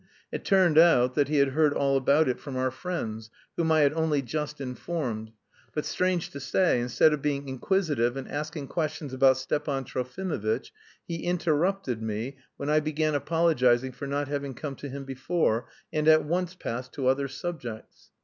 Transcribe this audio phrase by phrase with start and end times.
[0.31, 3.81] It turned out that he had heard all about it from our friends, whom I
[3.81, 5.31] had only just informed.
[5.75, 10.71] But, strange to say, instead of being inquisitive and asking questions about Stepan Trofimovitch,
[11.07, 16.07] he interrupted me, when I began apologising for not having come to him before, and
[16.07, 18.09] at once passed to other subjects.